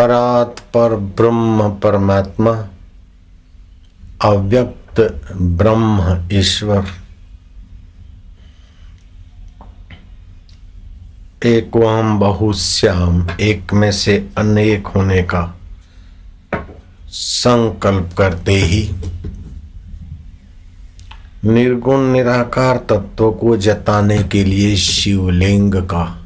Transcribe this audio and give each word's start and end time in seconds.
परात 0.00 0.60
पर 0.60 0.96
ब्रह्म 0.96 1.70
परमात्मा, 1.70 2.50
अव्यक्त 4.22 5.00
ब्रह्म 5.36 6.28
ईश्वर। 6.32 6.84
एक 11.44 11.76
वम 11.76 12.18
बहुश्याम 12.18 13.30
एक 13.40 13.72
में 13.72 13.92
से 13.92 14.28
अनेक 14.38 14.86
होने 14.86 15.22
का 15.22 15.58
संकल्प 17.08 18.10
करते 18.18 18.52
ही 18.52 18.90
निर्गुण 21.44 22.00
निराकार 22.00 22.76
तत्व 22.76 23.30
को 23.30 23.56
जताने 23.56 24.22
के 24.22 24.44
लिए 24.44 24.76
शिवलिंग 24.76 25.74
का 25.74 26.19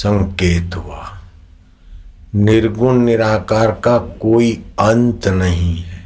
संकेत 0.00 0.76
हुआ। 0.76 1.06
निर्गुण 2.34 3.00
निराकार 3.00 3.70
का 3.84 3.96
कोई 4.20 4.52
अंत 4.80 5.26
नहीं 5.28 5.76
है। 5.76 5.98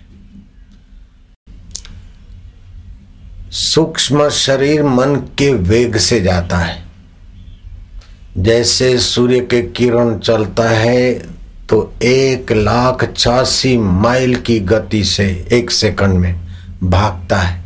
सूक्ष्म 3.52 4.28
शरीर 4.28 4.82
मन 4.84 5.14
के 5.38 5.52
वेग 5.54 5.96
से 5.96 6.20
जाता 6.20 6.58
है। 6.58 6.82
जैसे 8.38 8.98
सूर्य 8.98 9.40
के 9.40 9.60
किरण 9.72 10.18
चलता 10.18 10.68
है 10.70 11.12
तो 11.68 11.78
एक 12.02 12.52
लाख 12.52 13.04
छियासी 13.16 13.76
माइल 13.78 14.34
की 14.36 14.58
गति 14.62 15.04
से 15.04 15.26
एक 15.52 15.70
सेकंड 15.70 16.14
में 16.14 16.34
भागता 16.82 17.36
है। 17.36 17.62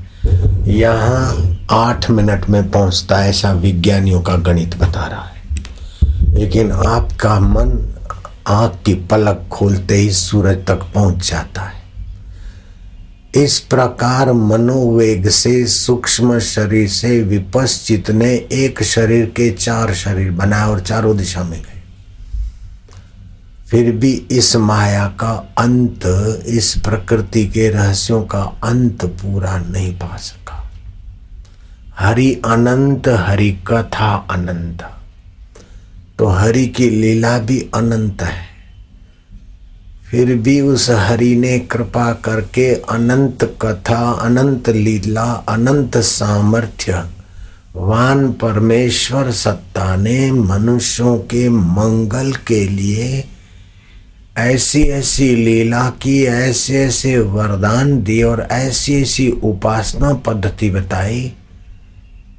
यहाँ 0.68 1.56
आठ 1.70 2.10
मिनट 2.10 2.48
में 2.50 2.70
पहुँचता 2.70 3.16
है, 3.16 3.30
ऐसा 3.30 3.52
विज्ञानियों 3.52 4.20
का 4.22 4.36
गणित 4.36 4.76
बता 4.76 5.06
रहा 5.06 5.24
है। 5.24 5.37
लेकिन 6.38 6.72
आपका 6.72 7.40
मन 7.40 7.94
आँख 8.46 8.82
की 8.86 8.94
पलक 8.94 9.48
खोलते 9.52 9.94
ही 9.94 10.10
सूरज 10.10 10.66
तक 10.66 10.82
पहुँच 10.94 11.30
जाता 11.30 11.62
है। 11.62 11.78
इस 13.44 13.58
प्रकार 13.60 14.32
मनोवेग 14.32 15.28
से 15.28 15.66
सूक्ष्म 15.66 16.38
शरीर 16.38 16.88
से 16.88 17.22
विपश्चित 17.22 18.10
ने 18.10 18.34
एक 18.52 18.82
शरीर 18.82 19.26
के 19.26 19.50
चार 19.50 19.94
शरीर 19.94 20.30
बनाए 20.30 20.68
और 20.68 20.80
चारों 20.80 21.16
दिशा 21.16 21.42
में 21.42 21.62
गए। 21.62 21.82
फिर 23.70 23.92
भी 23.92 24.12
इस 24.30 24.56
माया 24.56 25.06
का 25.06 25.54
अंत, 25.58 26.00
इस 26.46 26.74
प्रकृति 26.78 27.46
के 27.46 27.68
रहस्यों 27.68 28.22
का 28.22 28.42
अंत 28.64 29.04
पूरा 29.04 29.58
नहीं 29.58 29.94
पा 29.94 30.16
सका। 30.16 30.70
हरि 31.98 32.42
अनंत, 32.44 33.08
हरि 33.08 33.50
कथा 33.66 34.26
अनंत। 34.30 34.97
तो 36.18 36.26
हरि 36.26 36.66
की 36.66 36.90
लीला 36.90 37.38
भी 37.38 37.68
अनंत 37.74 38.22
है। 38.22 38.48
फिर 40.10 40.34
भी 40.34 40.60
उस 40.60 40.90
हरि 40.90 41.36
ने 41.36 41.58
कृपा 41.58 42.12
करके 42.12 42.74
अनंत 42.74 43.58
कथा, 43.62 44.10
अनंत 44.10 44.68
लीला, 44.68 45.44
अनंत 45.48 45.96
सामर्थ्य, 45.96 47.04
वान 47.76 48.32
परमेश्वर 48.32 49.30
सत्ता 49.30 49.96
ने 49.96 50.32
मनुष्यों 50.32 51.18
के 51.18 51.48
मंगल 51.48 52.32
के 52.32 52.68
लिए 52.68 53.24
ऐसी 54.38 54.82
ऐसी 54.82 55.36
लीला 55.36 55.90
की 55.90 56.24
ऐसे 56.24 56.84
ऐसे 56.84 57.18
वरदान 57.18 58.02
दिए 58.02 58.22
और 58.22 58.48
ऐसी 58.50 59.02
ऐसी 59.02 59.30
उपासना 59.30 60.12
पद्धति 60.12 60.70
बताई। 60.70 61.32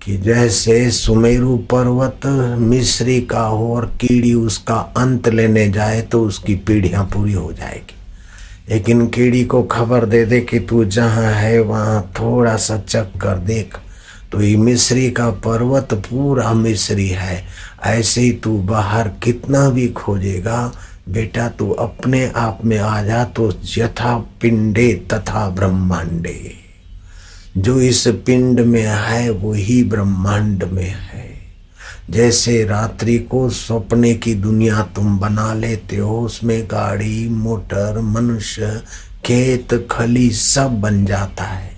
कि 0.02 0.18
जैसे 0.18 0.92
सुमेरु 0.92 1.58
पर्वत 1.58 2.26
मिश्री 2.60 3.22
का 3.22 3.42
हो 3.42 3.76
और 3.76 3.86
कीड़ी 4.02 4.34
उसका 4.34 4.76
अंत 4.76 5.30
लेने 5.30 5.70
जाए 5.70 6.02
तो 6.02 6.24
उसकी 6.26 6.56
पीढ़ियाँ 6.56 7.06
पूरी 7.06 7.34
हो 7.34 7.54
जाएगी। 7.54 7.96
लेकिन 8.70 9.08
कीड़ी 9.08 9.46
को 9.46 9.64
खबर 9.64 10.06
दे 10.06 10.26
दे 10.26 10.42
कि 10.42 10.60
तू 10.60 10.86
जहाँ 10.86 11.32
है, 11.34 11.60
वहाँ 11.60 12.12
थोड़ा 12.20 12.56
सा 12.58 12.78
चक 12.78 13.12
कर 13.22 13.38
देख। 13.38 13.78
तो 14.32 14.42
ये 14.42 14.56
मिश्री 14.58 15.12
का 15.12 15.30
पर्वत 15.30 15.94
पूरा 15.94 16.54
मिश्री 16.54 17.08
है। 17.08 17.44
ऐसे 17.86 18.22
ही 18.22 18.32
तू 18.32 18.58
बाहर 18.58 19.08
कितना 19.24 19.70
भी 19.70 19.88
खोजेगा, 19.88 20.74
बेटा 21.10 21.48
तू 21.50 21.70
अपने 21.70 22.32
आप 22.36 22.60
में 22.66 22.78
आ 22.78 23.04
जा 23.04 23.24
तो 23.24 23.52
यथा 23.78 24.18
पिंडे 24.42 24.94
तथा 25.14 25.50
ब्रह्मांडे। 25.50 26.69
जो 27.58 27.82
इस 27.82 28.08
पिंड 28.08 28.60
में 28.60 28.86
है 28.88 29.30
वो 29.30 29.54
ही 29.54 29.84
ब्रह्मांड 29.84 30.64
में 30.64 30.90
है। 30.90 31.30
जैसे 32.10 32.66
रात्रि 32.66 33.18
को 33.18 33.50
सपने 33.50 34.14
की 34.14 34.34
दुनिया 34.34 34.82
तुम 34.82 35.20
बना 35.20 35.54
लेते 35.54 35.96
हो, 35.96 36.22
उसमें 36.22 36.66
गाड़ी, 36.66 37.30
मोटर, 37.30 38.00
मनुष्य, 38.02 38.82
खेत, 39.26 39.88
खली 39.92 40.30
सब 40.30 40.82
बन 40.82 41.06
जाता 41.06 41.44
है। 41.44 41.72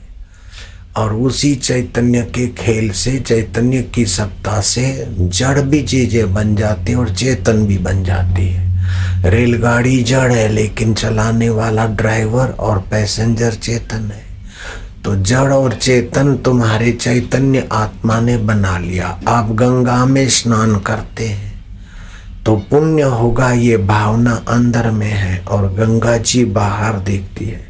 और 0.97 1.13
उसी 1.13 1.55
चैतन्य 1.55 2.21
के 2.21 2.47
खेल 2.47 2.91
से, 2.91 3.19
चैतन्य 3.19 3.81
की 3.81 4.05
सत्ता 4.05 4.61
से 4.61 5.07
जड़ 5.19 5.61
भी 5.61 5.83
चीज़ें 5.83 6.33
बन 6.33 6.55
जाती 6.55 6.91
है 6.91 6.97
और 6.97 7.15
चेतन 7.15 7.65
भी 7.65 7.77
बन 7.77 8.03
जाती 8.03 8.47
है। 8.47 8.71
रेलगाड़ी 9.29 10.03
जड़ 10.03 10.31
है, 10.31 10.49
लेकिन 10.49 10.93
चलाने 10.93 11.49
वाला 11.49 11.85
ड्राइवर 11.85 12.47
और 12.47 12.79
पैसेंजर 12.79 13.53
चेतन 13.53 14.11
है। 14.11 14.30
तो 15.05 15.15
जड़ 15.15 15.51
और 15.53 15.73
चेतन 15.73 16.35
तुम्हारे 16.37 16.91
चैतन्य 16.91 17.67
आत्मा 17.71 18.19
ने 18.19 18.37
बना 18.39 18.77
लिया। 18.79 19.07
आप 19.27 19.51
गंगा 19.51 20.05
में 20.05 20.27
स्नान 20.29 20.75
करते 20.79 21.27
हैं 21.27 21.49
तो 22.45 22.55
पुण्य 22.69 23.03
होगा 23.03 23.51
ये 23.51 23.77
भावना 23.77 24.33
अंदर 24.49 24.89
में 24.91 25.11
है 25.11 25.37
और 25.41 25.67
गंगा 25.73 26.15
जी 26.17 26.45
बाहर 26.45 26.99
देखती 26.99 27.45
है। 27.45 27.69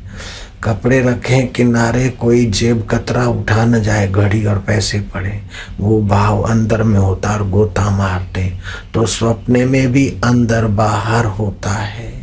कपड़े 0.64 1.00
रखें, 1.02 1.47
किनारे 1.47 2.09
कोई 2.12 2.46
जेब 2.47 2.88
कतरा 2.92 3.25
उठा 3.25 3.66
न 3.66 3.81
जाए, 3.84 4.08
घड़ी 4.08 4.46
और 4.46 4.58
पैसे 4.58 5.00
पड़े, 5.13 5.42
वो 5.80 6.02
भाव 6.02 6.42
अंदर 6.42 6.84
में 6.84 7.00
होता 7.00 7.34
और 7.34 7.48
गोता 7.50 7.90
मारते 7.90 8.52
तो 8.94 9.06
स्वप्ने 9.08 9.66
में 9.66 9.92
भी 9.92 10.08
अंदर 10.24 10.66
बाहर 10.68 11.25
होता 11.25 11.72
है। 11.72 12.20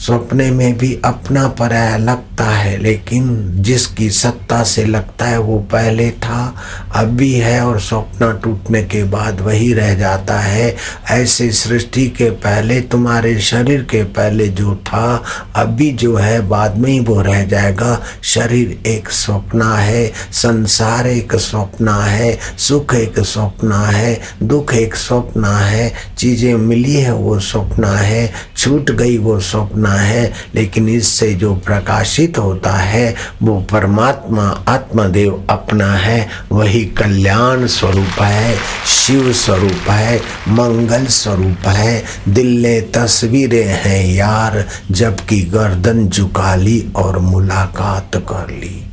सपने 0.00 0.50
में 0.50 0.78
भी 0.78 1.00
अपना 1.04 1.46
पराया 1.48 1.96
लगता 1.96 2.44
है, 2.44 2.76
लेकिन 2.76 3.52
जिसकी 3.62 4.08
सत्ता 4.10 4.62
से 4.62 4.84
लगता 4.84 5.26
है 5.26 5.38
वो 5.38 5.58
पहले 5.72 6.10
था 6.10 6.54
अब 6.96 7.08
भी 7.08 7.32
है 7.32 7.60
और 7.60 7.80
सपना 7.80 8.30
टूटने 8.32 8.82
के 8.82 9.02
बाद 9.04 9.40
वही 9.40 9.72
रह 9.72 9.94
जाता 9.94 10.38
है। 10.40 10.76
ऐसे 11.10 11.50
सृष्टि 11.50 12.06
के 12.08 12.30
पहले, 12.30 12.80
तुम्हारे 12.80 13.38
शरीर 13.40 13.82
के 13.82 14.02
पहले 14.02 14.48
जो 14.48 14.74
था, 14.76 15.22
अभी 15.56 15.90
जो 15.92 16.16
है 16.16 16.40
बाद 16.48 16.78
में 16.78 16.90
ही 16.90 16.98
वो 17.00 17.20
रह 17.20 17.44
जाएगा। 17.44 18.00
शरीर 18.22 18.82
एक 18.86 19.10
सपना 19.10 19.74
है, 19.74 20.06
संसार 20.32 21.06
एक 21.06 21.34
स्वप्ना 21.34 21.96
है, 22.04 22.38
सुख 22.58 22.94
एक 22.94 23.18
स्वप्ना 23.18 23.84
है, 23.86 24.20
दुख 24.42 24.74
एक 24.74 24.94
स्वप्ना 24.94 25.56
है, 25.58 25.92
चीज़ें 26.18 26.54
मिली 26.54 26.94
है 26.94 27.14
वो 27.14 27.38
सपना 27.40 27.92
है 27.92 28.30
छूट 28.60 28.90
गई 28.90 29.18
वो 29.18 29.40
स्वप्ना 29.40 29.92
है, 29.92 30.32
लेकिन 30.54 30.88
इससे 30.88 31.32
जो 31.34 31.54
प्रकाशित 31.54 32.38
होता 32.38 32.70
है, 32.70 33.14
वो 33.42 33.60
परमात्मा 33.60 34.42
आत्मदेव 34.68 35.46
अपना 35.50 35.92
है। 35.94 36.28
वही 36.52 36.84
कल्याण 36.84 37.66
स्वरूप 37.66 38.20
है, 38.20 38.56
शिव 38.86 39.32
स्वरूप 39.32 39.90
है, 39.90 40.18
मंगल 40.48 41.06
स्वरूप 41.06 41.66
है। 41.66 42.04
दिल 42.28 42.46
ने 42.46 42.80
तस्वीरें 42.80 43.66
हैं 43.66 44.14
यार, 44.14 44.64
जबकि 44.90 45.40
गर्दन 45.40 46.08
झुका 46.08 46.54
ली 46.54 46.92
और 46.96 47.18
मुलाकात 47.18 48.16
कर 48.16 48.50
ली। 48.50 48.89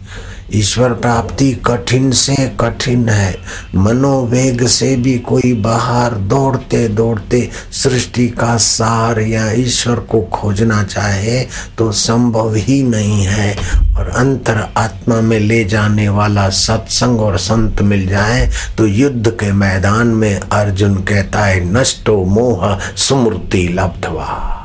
ईश्वर 0.55 0.93
प्राप्ति 0.93 1.51
कठिन 1.65 2.11
से 2.11 2.35
कठिन 2.59 3.07
है। 3.09 3.35
मनोवेग 3.75 4.65
से 4.67 4.95
भी 4.95 5.17
कोई 5.19 5.53
बाहर 5.53 6.13
दौड़ते 6.27 6.87
दौड़ते 6.89 7.49
सृष्टि 7.73 8.27
का 8.29 8.55
सार 8.57 9.19
या 9.19 9.51
ईश्वर 9.51 9.99
को 10.01 10.21
खोजना 10.33 10.83
चाहे 10.83 11.39
तो 11.77 11.91
संभव 11.91 12.55
ही 12.55 12.81
नहीं 12.83 13.23
है। 13.23 13.55
और 13.97 14.09
अंतर 14.09 14.67
आत्मा 14.77 15.21
में 15.21 15.39
ले 15.39 15.63
जाने 15.63 16.09
वाला 16.09 16.49
सत्संग 16.49 17.21
और 17.21 17.37
संत 17.37 17.81
मिल 17.81 18.07
जाए 18.07 18.49
तो 18.77 18.85
युद्ध 18.87 19.29
के 19.29 19.51
मैदान 19.51 20.07
में 20.07 20.39
अर्जुन 20.39 20.95
कहता 21.03 21.45
है, 21.45 21.63
नष्टो 21.73 22.23
मोह 22.25 22.77
सुमृति 22.97 23.67
लब्धवा। 23.71 24.56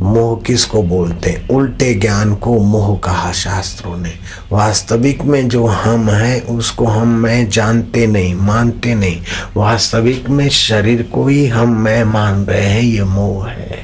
मोह 0.00 0.42
किसको 0.46 0.82
बोलते 0.82 1.30
हैं? 1.30 1.48
उल्टे 1.48 1.94
ज्ञान 1.94 2.34
को 2.34 2.58
मोह 2.58 2.98
कहा 2.98 3.32
शास्त्रों 3.32 3.98
ने। 3.98 4.12
वास्तविक 4.52 5.22
में 5.22 5.48
जो 5.48 5.66
हम 5.66 6.10
हैं, 6.10 6.42
उसको 6.42 6.86
हम, 6.86 7.08
मैं 7.08 7.50
जानते 7.50 8.06
नहीं, 8.06 8.34
मानते 8.34 8.94
नहीं। 8.94 9.22
वास्तविक 9.56 10.28
में 10.28 10.48
शरीर 10.48 11.02
को 11.02 11.26
ही 11.26 11.46
हम, 11.46 11.76
मैं 11.76 12.04
मान 12.04 12.44
रहे 12.44 12.66
हैं, 12.66 12.82
ये 12.82 13.04
मोह 13.04 13.48
है। 13.48 13.78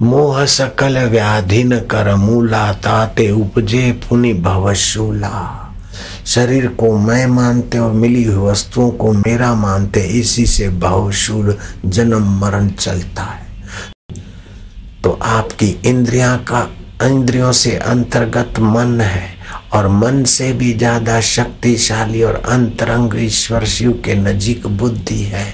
मोह 0.00 0.44
सकल 0.44 0.98
व्याधि 0.98 1.64
न 1.64 1.78
कर 1.78 2.14
मूला 2.14 2.72
ताते 2.72 3.30
उपजे 3.30 3.92
पुनि 3.92 4.34
भवशूला। 4.34 5.66
शरीर 6.26 6.66
को 6.66 6.98
मैं 6.98 7.26
मानते 7.26 7.78
और 7.78 7.92
मिली 7.92 8.24
हुई 8.24 8.50
वस्तुओं 8.50 8.90
को 8.90 9.12
मेरा 9.12 9.54
मानते, 9.54 10.00
इसी 10.00 10.46
से 10.46 10.68
भवशूल 10.68 11.58
जन्म 11.86 12.40
मरण 12.40 12.68
चलता 12.68 13.22
है। 13.22 13.49
तो 15.04 15.18
आपकी 15.22 15.66
इंद्रिया 15.86 16.36
का, 16.36 16.68
इंद्रियों 17.02 17.52
से 17.52 17.76
अंतर्गत 17.76 18.58
मन 18.60 19.00
है 19.00 19.38
और 19.74 19.86
मन 19.88 20.22
से 20.24 20.52
भी 20.52 20.72
ज़्यादा 20.72 21.20
शक्तिशाली 21.20 22.22
और 22.22 22.34
अंतरंग 22.48 23.14
ईश्वर 23.16 23.64
शिव 23.64 23.92
के 24.04 24.14
नजीक 24.14 24.66
बुद्धि 24.66 25.22
है 25.24 25.44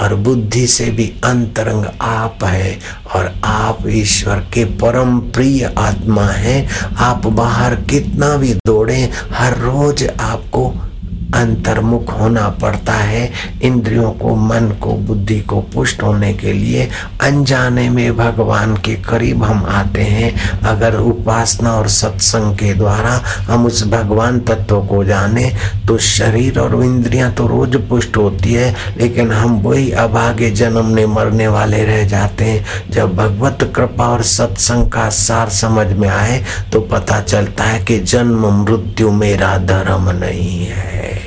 और 0.00 0.14
बुद्धि 0.14 0.66
से 0.66 0.90
भी 0.90 1.06
अंतरंग 1.24 1.86
आप 2.00 2.44
है 2.44 2.78
और 3.14 3.32
आप 3.44 3.86
ईश्वर 3.88 4.40
के 4.54 4.64
परम 4.76 5.18
प्रिय 5.30 5.64
आत्मा 5.78 6.26
है। 6.26 6.66
आप 6.98 7.26
बाहर 7.26 7.74
कितना 7.90 8.36
भी 8.36 8.54
दौड़े, 8.66 9.02
हर 9.32 9.58
रोज 9.58 10.06
आपको 10.20 10.72
अंतर्मुख 11.34 12.12
होना 12.20 12.48
पड़ता 12.62 12.92
है 12.92 13.30
इंद्रियों 13.62 14.10
को, 14.12 14.34
मन 14.36 14.68
को, 14.80 14.92
बुद्धि 15.00 15.40
को 15.40 15.60
पुष्ट 15.74 16.02
होने 16.02 16.32
के 16.34 16.52
लिए। 16.52 16.88
अनजाने 17.22 17.88
में 17.90 18.16
भगवान 18.16 18.76
के 18.76 18.94
करीब 19.02 19.42
हम 19.44 19.64
आते 19.66 20.02
हैं। 20.02 20.60
अगर 20.60 20.96
उपासना 20.96 21.72
और 21.72 21.88
सत्संग 21.88 22.54
के 22.54 22.72
द्वारा 22.74 23.10
हम 23.48 23.66
उस 23.66 23.86
भगवान 23.88 24.40
तत्व 24.40 24.80
को 24.80 25.02
जाने 25.04 25.50
तो 25.88 25.98
शरीर 25.98 26.58
और 26.58 26.82
इंद्रियाँ 26.84 27.30
तो 27.32 27.46
रोज 27.46 27.76
पुष्ट 27.88 28.16
होती 28.16 28.52
है, 28.52 28.74
लेकिन 28.96 29.32
हम 29.32 29.58
वही 29.60 29.90
अभागे 29.92 30.50
जन्मने 30.50 31.06
मरने 31.06 31.48
वाले 31.48 31.84
रह 31.84 32.04
जाते 32.08 32.44
हैं। 32.44 32.90
जब 32.90 33.14
भगवत 33.16 33.72
कृपा 33.76 34.08
और 34.08 34.22
सत्संग 34.24 34.88
का 34.90 35.08
सार 35.10 35.48
समझ 35.50 35.86
में 35.92 36.08
आए 36.08 36.42
तो 36.72 36.80
पता 36.82 37.20
चलता 37.20 37.64
है 37.64 37.84
कि 37.84 37.98
जन्म 38.00 38.46
मृत्यु 38.62 39.10
मेरा 39.12 39.56
धर्म 39.58 40.10
नहीं 40.10 40.64
है। 40.66 41.19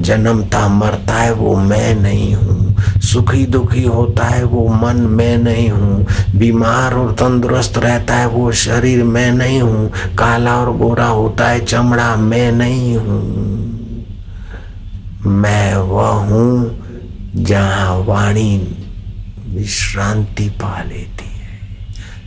जन्मता 0.00 0.66
मरता 0.68 1.14
है 1.14 1.32
वो 1.32 1.54
मैं 1.56 1.94
नहीं 1.94 2.34
हूँ। 2.34 3.00
सुखी 3.00 3.46
दुखी 3.46 3.82
होता 3.84 4.24
है 4.24 4.44
वो 4.44 4.68
मन 4.68 4.96
मैं 4.96 5.38
नहीं 5.38 5.68
हूँ। 5.70 6.06
बीमार 6.38 6.94
और 6.94 7.12
तंदुरुस्त 7.12 7.78
रहता 7.78 8.16
है 8.16 8.26
वो 8.26 8.52
शरीर 8.52 9.04
मैं 9.04 9.30
नहीं 9.32 9.60
हूँ। 9.60 9.90
काला 10.18 10.56
और 10.56 10.76
गोरा 10.76 11.06
होता 11.06 11.48
है 11.48 11.64
चमड़ा 11.64 12.14
मैं 12.16 12.50
नहीं 12.52 12.96
हूँ। 12.96 13.22
मैं 15.26 15.76
वह 15.76 16.08
हूँ 16.08 16.80
जहाँ 17.34 17.98
वाणी 17.98 18.56
विश्रांति 19.48 20.48
पा 20.48 20.82
लेती। 20.82 21.27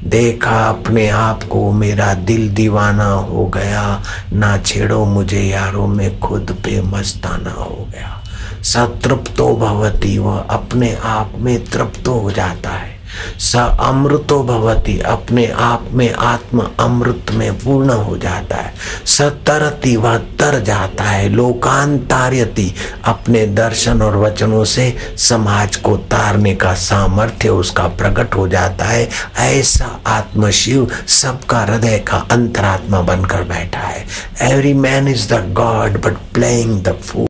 देखा 0.03 0.69
अपने 0.69 1.09
आप 1.09 1.43
को, 1.43 1.71
मेरा 1.71 2.13
दिल 2.13 2.49
दीवाना 2.49 3.11
हो 3.13 3.45
गया। 3.45 4.03
ना 4.33 4.57
छेड़ो 4.57 5.05
मुझे 5.05 5.41
यारों 5.41 5.87
में 5.87 6.19
खुद 6.19 6.57
पे 6.63 6.81
मस्ताना 6.81 7.51
हो 7.51 7.87
गया। 7.91 8.23
सतृप्तो 8.63 9.55
भवती, 9.55 10.17
वह 10.17 10.39
अपने 10.39 10.97
आप 11.03 11.31
में 11.35 11.65
तृप्त 11.65 12.07
हो 12.07 12.31
जाता 12.31 12.69
है। 12.69 12.90
स 13.39 13.55
अमृतो 13.81 14.41
भवती। 14.43 14.99
अपने 15.01 15.45
आप 15.59 15.89
में 15.91 16.13
आत्म 16.13 16.67
अमृत 16.79 17.31
में 17.31 17.53
पूर्ण 17.59 17.93
हो 17.99 18.17
जाता 18.17 18.55
है। 18.55 18.73
सतरती 19.07 19.95
वह 19.95 20.17
तर 20.39 20.59
जाता 20.59 21.03
है। 21.03 21.29
लोकांतार्यति 21.29 22.73
अपने 23.05 23.45
दर्शन 23.47 24.01
और 24.01 24.17
वचनों 24.17 24.63
से 24.65 24.93
समाज 25.19 25.75
को 25.75 25.95
तारने 26.11 26.55
का 26.55 26.73
सामर्थ्य 26.73 27.49
उसका 27.49 27.87
प्रकट 27.87 28.35
हो 28.35 28.47
जाता 28.47 28.85
है। 28.85 29.09
ऐसा 29.39 29.89
आत्म 30.07 30.49
शिव 30.51 30.87
सबका 31.07 31.59
हृदय 31.59 31.97
का 32.07 32.17
अंतरात्मा 32.31 33.01
बनकर 33.01 33.43
बैठा 33.43 33.79
है। 33.79 34.05
Every 34.51 34.73
man 34.75 35.07
is 35.07 35.27
the 35.33 35.43
god 35.53 36.01
but 36.01 36.17
playing 36.33 36.81
the 36.83 36.97
fool 37.05 37.27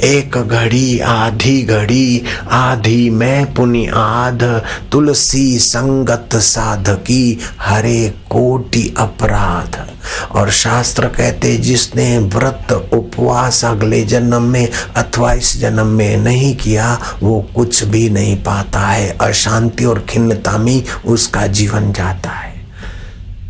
एक 0.00 0.38
घड़ी, 0.38 0.98
आधी 0.98 1.62
घड़ी, 1.62 2.22
आधी 2.50 3.10
मैं 3.10 3.54
पुनि 3.54 3.86
आध, 3.94 4.62
तुलसी 4.92 5.58
संगत 5.58 6.28
साधकी, 6.34 7.38
हरे 7.60 8.14
कोटि 8.30 8.94
अपराध। 8.98 9.90
और 10.30 10.50
शास्त्र 10.50 11.06
कहते, 11.06 11.56
जिसने 11.56 12.18
व्रत 12.18 12.90
उपवास 12.92 13.64
अगले 13.64 14.02
जन्म 14.02 14.42
में 14.42 14.68
अथवा 14.96 15.32
इस 15.32 15.60
जन्म 15.60 15.86
में 15.86 16.16
नहीं 16.16 16.56
किया, 16.56 17.00
वो 17.22 17.46
कुछ 17.56 17.84
भी 17.84 18.10
नहीं 18.10 18.36
पाता 18.36 18.80
है। 18.80 19.16
अशांति 19.20 19.84
और 19.84 20.06
खिन्नता 20.08 20.58
में 20.58 20.84
उसका 21.06 21.46
जीवन 21.46 21.92
जाता 21.92 22.30
है। 22.30 22.55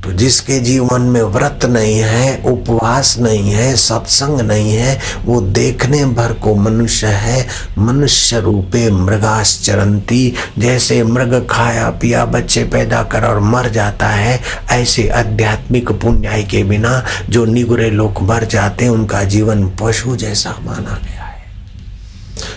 तो 0.06 0.12
जिसके 0.12 0.60
जीवन 0.60 1.00
में 1.00 1.22
व्रत 1.22 1.60
नहीं 1.64 1.98
है, 1.98 2.42
उपवास 2.44 3.18
नहीं 3.18 3.50
है, 3.50 3.76
सत्संग 3.76 4.40
नहीं 4.40 4.72
है, 4.72 4.98
वो 5.24 5.40
देखने 5.40 6.04
भर 6.04 6.32
को 6.32 6.54
मनुष्य 6.54 7.06
है। 7.06 7.46
मनुष्य 7.78 8.40
रूपे 8.40 8.90
मृगाश्चरंती। 8.90 10.34
जैसे 10.58 11.02
मृग 11.02 11.46
खाया, 11.50 11.90
पिया, 11.90 12.24
बच्चे 12.24 12.64
पैदा 12.64 13.02
कर 13.02 13.24
और 13.24 13.40
मर 13.40 13.68
जाता 13.68 14.08
है, 14.08 14.40
ऐसे 14.70 15.08
आध्यात्मिक 15.08 15.92
पुण्याई 15.92 16.42
के 16.42 16.64
बिना 16.64 17.04
जो 17.30 17.44
निगुरे 17.44 17.90
लोग 17.90 18.22
मर 18.22 18.44
जाते 18.44 18.84
हैं 18.84 18.92
उनका 18.92 19.22
जीवन 19.22 19.72
पशु 19.82 20.16
जैसा 20.16 20.50
माना 20.50 20.98
गया। 21.04 21.25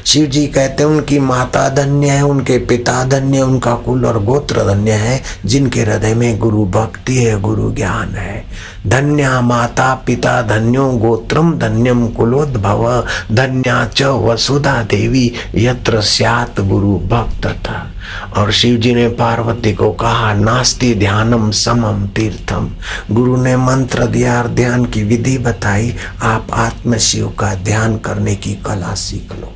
शिव 0.06 0.26
जी 0.26 0.48
कहते 0.48 0.84
हैं, 0.84 0.90
उनकी 0.90 1.20
माता 1.20 1.70
धन्य 1.70 2.10
है, 2.10 2.22
उनके 2.22 2.58
पिता 2.58 3.04
धन्य 3.04 3.42
उनका 3.42 3.76
कुल 3.76 4.06
और 4.06 4.24
गोत्र 4.24 4.74
धन्य 4.74 4.92
है, 4.92 5.22
जिनके 5.46 5.82
हृदय 5.82 6.14
में 6.14 6.40
गुरु 6.40 6.66
भक्ति 6.66 7.16
है, 7.16 7.42
गुरु 7.42 7.72
ज्ञान 7.72 8.16
है। 8.16 8.46
धन्या 8.88 9.42
माता 9.42 10.04
पिता 10.06 10.42
धन्यो, 10.42 10.92
गोत्रम 10.92 11.54
धन्यम 11.60 12.08
कुलोद्भव, 12.08 13.06
धन्या 13.32 13.86
च 13.86 14.02
वसुधा 14.04 14.84
देवी, 14.84 15.34
यत्र 15.56 16.02
स्यात 16.02 16.62
गुरु 16.62 17.00
भक्त 17.00 17.48
था। 17.48 17.92
और 18.38 18.52
शिव 18.52 18.78
जी 18.78 18.96
ने 18.96 19.08
पार्वती 19.08 19.74
को 19.74 19.92
कहा, 19.92 20.34
नास्ति 20.34 20.96
ध्यानम 20.96 21.52
समम 21.52 22.08
तीर्थम। 22.08 22.70
गुरु 23.12 23.38
ने 23.38 23.58
मंत्र 23.58 24.06
दिया 24.06 24.44
ध्यान 24.44 24.86
की 24.86 25.04
विधि 25.04 25.38
बताई, 25.38 25.96
आप 26.22 26.48
आत्म 26.54 26.98
शिव 26.98 27.28
का 27.40 27.56
ध्यान 27.56 27.98
करने 27.98 28.36
की 28.36 28.54
कला 28.54 28.94
सीख 28.94 29.32
लो। 29.32 29.54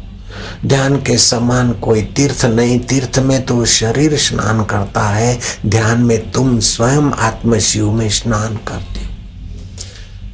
ध्यान 0.65 0.95
के 0.95 1.17
समान 1.17 1.71
कोई 1.71 2.01
तीर्थ 2.01 2.45
नहीं। 2.45 2.79
तीर्थ 2.79 3.19
में 3.19 3.45
तो 3.45 3.65
शरीर 3.65 4.17
स्नान 4.17 4.63
करता 4.63 5.09
है। 5.09 5.39
ध्यान 5.65 6.01
में 6.01 6.31
तुम 6.31 6.59
स्वयं 6.59 7.11
आत्म 7.11 7.59
शिव 7.59 7.91
में 7.91 8.09
स्नान 8.09 8.55
करते 8.55 8.99
हो। 8.99 9.09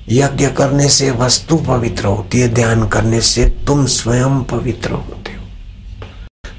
यज्ञ 0.09 0.47
करने 0.47 0.89
से 0.89 1.11
वस्तु 1.11 1.55
पवित्र 1.57 2.05
होती 2.05 2.39
है। 2.39 2.53
ध्यान 2.53 2.87
करने 2.87 3.21
से 3.21 3.45
तुम 3.45 3.85
स्वयं 3.85 4.43
पवित्र 4.43 4.91
होते 4.91 5.31
हो। 5.31 5.43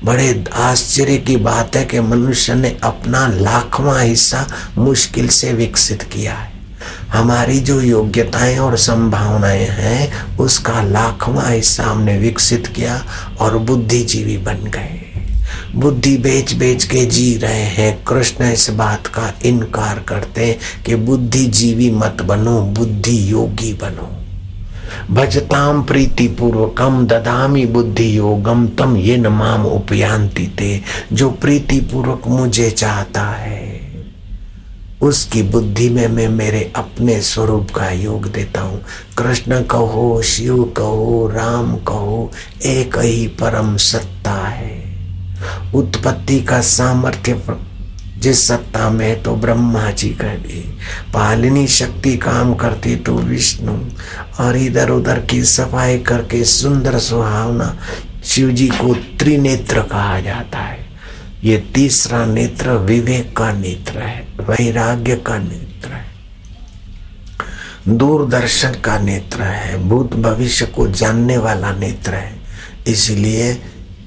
बड़े 0.04 0.44
आश्चर्य 0.54 1.16
की 1.16 1.36
बात 1.36 1.76
है 1.76 1.84
कि 1.84 2.00
मनुष्य 2.00 2.54
ने 2.54 2.78
अपना 2.82 3.26
लाखवां 3.26 4.04
हिस्सा 4.04 4.46
मुश्किल 4.78 5.28
से 5.28 5.52
विकसित 5.52 6.02
किया 6.02 6.34
है। 6.34 6.49
हमारी 7.12 7.60
जो 7.60 7.80
योग्यताएँ 7.80 8.58
और 8.58 8.76
संभावनाएँ 8.76 9.66
हैं, 9.66 10.36
उसका 10.36 10.82
लाखवां 10.82 11.54
हिस्सा 11.54 11.84
हमने 11.84 12.18
विकसित 12.18 12.66
किया 12.66 13.04
और 13.40 13.58
बुद्धिजीवी 13.58 14.38
बन 14.38 14.54
गए। 14.54 15.06
बुद्धि 15.74 16.16
बेच 16.16 16.52
बेच 16.52 16.84
के 16.84 17.06
जी 17.06 17.36
रहे 17.36 17.62
हैं। 17.62 18.04
कृष्ण 18.04 18.44
इस 18.44 18.70
बात 18.70 19.06
का 19.06 19.34
इनकार 19.44 20.04
करते 20.08 20.46
हैं 20.46 20.58
कि 20.86 20.94
बुद्धिजीवी 20.94 21.90
मत 21.90 22.22
बनो, 22.22 22.60
बुद्धि 22.60 23.32
योगी 23.32 23.72
बनो। 23.72 24.16
भजताम 25.14 25.82
प्रीति 25.82 26.28
पूर्वकम 26.28 27.06
ददामी 27.06 27.66
बुद्धि 27.66 28.18
योगम, 28.18 28.66
तम 28.66 28.96
ये 28.96 29.16
नमाम 29.16 29.66
उपयांति 29.66 30.46
ते। 30.58 30.82
जो 31.12 31.30
प्रीति 31.30 31.80
पूर्वक 31.80 32.22
मुझे 32.26 32.70
चाहता 32.70 33.22
है 33.22 33.69
उसकी 35.02 35.42
बुद्धि 35.42 35.88
में 35.88 36.06
मैं 36.08 36.28
मेरे 36.28 36.60
अपने 36.76 37.20
स्वरूप 37.22 37.70
का 37.70 37.90
योग 37.90 38.26
देता 38.32 38.60
हूँ। 38.60 38.80
कृष्ण 39.18 39.62
कहो, 39.62 40.20
शिव 40.22 40.62
कहो, 40.76 41.26
राम 41.34 41.76
कहो, 41.78 42.30
एक 42.66 42.98
ही 42.98 43.26
परम 43.40 43.76
सत्ता 43.76 44.36
है। 44.48 44.78
उत्पत्ति 45.74 46.40
का 46.40 46.60
सामर्थ्य 46.60 47.42
जिस 48.18 48.46
सत्ता 48.48 48.88
में 48.90 49.22
तो 49.22 49.34
ब्रह्मा 49.36 49.90
जी 49.90 50.08
कह 50.10 50.34
दी 50.36 50.60
पालिनी 51.14 51.66
शक्ति 51.68 52.16
काम 52.16 52.54
करती 52.54 52.96
तो 52.96 53.14
विष्णु, 53.14 53.78
और 54.40 54.56
इधर 54.56 54.90
उधर 54.90 55.20
की 55.20 55.42
सफ़ाई 55.44 55.98
करके 55.98 56.42
सुंदर 56.44 56.98
सुहावना 56.98 57.76
शिव 58.24 58.50
जी 58.50 58.68
को 58.68 58.94
त्रिनेत्र 59.18 59.82
कहा 59.82 60.20
जाता 60.20 60.58
है। 60.58 60.69
ये 61.44 61.56
तीसरा 61.74 62.24
नेत्र 62.26 62.70
विवेक 62.70 63.36
का 63.36 63.52
नेत्र 63.52 63.98
है, 63.98 64.26
वैराग्य 64.40 65.16
का 65.16 65.38
नेत्र 65.38 65.92
है। 65.92 66.08
दूरदर्शन 67.88 68.74
का 68.84 68.98
नेत्र 68.98 69.42
है, 69.42 69.88
भूत 69.88 70.14
भविष्य 70.16 70.66
को 70.66 70.86
जानने 70.88 71.36
वाला 71.36 71.72
नेत्र 71.72 72.14
है। 72.14 72.38
इसलिए 72.88 73.52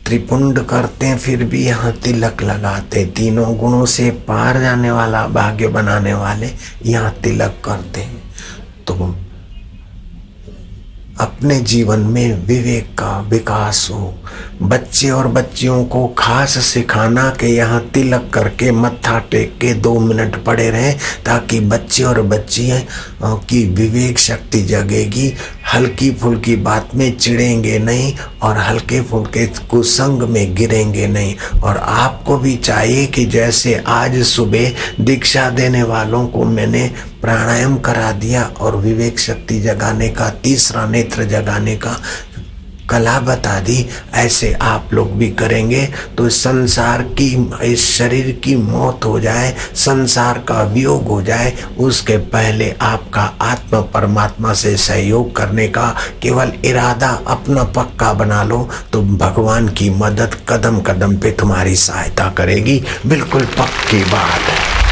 त्रिपुंड 0.06 0.60
करते 0.60 1.06
हैं, 1.06 1.18
फिर 1.18 1.44
भी 1.44 1.66
यहाँ 1.66 1.92
तिलक 1.94 2.42
लगाते 2.44 3.06
तीनों 3.08 3.56
गुणों 3.58 3.86
से 3.86 4.10
पार 4.28 4.60
जाने 4.60 4.92
वाला, 4.92 5.28
भाग्य 5.28 5.68
बनाने 5.68 6.13
वाले 6.13 6.50
यहाँ 6.86 7.12
तिलक 7.24 7.62
करते 7.66 8.02
हैं। 8.02 8.23
अपने 11.24 11.60
जीवन 11.62 12.00
में 12.00 12.46
विवेक 12.46 12.94
का 13.00 13.20
विकास 13.22 13.88
हो। 13.92 14.13
बच्चे 14.62 15.10
और 15.10 15.27
बच्चियों 15.27 15.84
को 15.86 16.06
खास 16.18 16.58
सिखाना 16.65 17.30
कि 17.39 17.48
यहाँ 17.48 17.80
तिलक 17.94 18.30
करके 18.34 18.72
मत्था 18.72 19.20
टेक 19.32 19.58
के 19.62 19.74
दो 19.74 20.00
मिनट 20.00 20.36
पड़े 20.44 20.70
रहें 20.70 20.98
ताकि 21.25 21.60
बच्चे 21.60 22.03
और 22.03 22.22
बच्चियाँ 22.22 22.80
की 23.50 23.63
विवेक 23.70 24.20
शक्ति 24.20 24.62
जगेगी। 24.63 25.34
हल्की 25.74 26.12
फुल्की 26.12 26.56
बात 26.56 26.96
में 26.96 27.18
चिड़ेंगे 27.18 27.77
नहीं 27.80 28.13
और 28.44 28.58
हल्के 28.58 29.01
फुल्के 29.01 29.46
कुसंग 29.70 30.24
में 30.24 30.56
गिरेंगे 30.56 31.08
नहीं। 31.08 31.36
और 31.63 31.77
आपको 31.77 32.38
भी 32.38 32.56
चाहिए 32.58 33.06
कि 33.06 33.25
जैसे 33.25 33.82
आज 33.88 34.22
सुबह 34.25 35.03
दीक्षा 35.03 35.50
देने 35.50 35.84
वालों 35.84 36.27
को 36.27 36.46
मैंने 36.46 36.89
प्राणायाम 37.24 37.77
करा 37.80 38.12
दिया 38.12 38.44
और 38.60 38.75
विवेक 38.77 39.20
शक्ति 39.20 39.60
जगाने 39.62 40.10
का, 40.10 40.30
तीसरा 40.44 40.86
नेत्र 40.88 41.24
जगाने 41.30 41.75
का 41.77 41.98
कला 42.89 43.20
बता 43.20 43.60
दी, 43.60 43.86
ऐसे 44.13 44.51
आप 44.62 44.89
लोग 44.94 45.12
भी 45.18 45.30
करेंगे 45.32 45.86
तो 46.18 46.27
संसार 46.30 47.01
की, 47.20 47.27
इस 47.63 47.86
शरीर 47.89 48.32
की 48.44 48.56
मौत 48.56 49.06
हो 49.06 49.20
जाए, 49.20 49.53
संसार 49.75 50.39
का 50.39 50.62
वियोग 50.63 51.08
हो 51.08 51.22
जाए, 51.22 51.53
उसके 51.80 52.18
पहले 52.18 52.70
आपका 52.82 53.24
आत्मा 53.42 53.82
परमात्मा 53.94 54.53
से 54.53 54.75
सहयोग 54.77 55.36
करने 55.36 55.68
का 55.68 55.88
केवल 56.22 56.53
इरादा 56.65 57.10
अपना 57.27 57.63
पक्का 57.74 58.13
बना 58.13 58.44
लो 58.44 58.68
तो 58.92 59.01
भगवान 59.18 59.70
की 59.70 59.89
मदद 59.98 60.38
कदम 60.50 60.82
कदम 60.82 61.18
पे 61.18 61.32
तुम्हारी 61.32 61.75
सहायता 61.77 62.30
करेगी। 62.30 62.82
बिल्कुल 63.06 63.46
पक्की 63.58 64.03
बात 64.03 64.50
है। 64.50 64.83